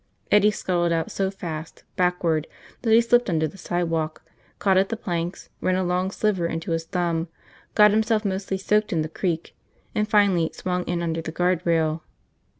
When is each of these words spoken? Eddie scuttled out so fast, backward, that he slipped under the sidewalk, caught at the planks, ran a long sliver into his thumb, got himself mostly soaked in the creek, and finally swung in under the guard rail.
Eddie 0.31 0.49
scuttled 0.49 0.91
out 0.91 1.11
so 1.11 1.29
fast, 1.29 1.83
backward, 1.95 2.47
that 2.81 2.89
he 2.91 3.01
slipped 3.01 3.29
under 3.29 3.47
the 3.47 3.55
sidewalk, 3.55 4.23
caught 4.57 4.75
at 4.75 4.89
the 4.89 4.97
planks, 4.97 5.49
ran 5.61 5.75
a 5.75 5.83
long 5.83 6.09
sliver 6.09 6.47
into 6.47 6.71
his 6.71 6.85
thumb, 6.85 7.27
got 7.75 7.91
himself 7.91 8.25
mostly 8.25 8.57
soaked 8.57 8.91
in 8.91 9.03
the 9.03 9.07
creek, 9.07 9.55
and 9.93 10.09
finally 10.09 10.49
swung 10.55 10.83
in 10.85 11.03
under 11.03 11.21
the 11.21 11.31
guard 11.31 11.61
rail. 11.65 12.01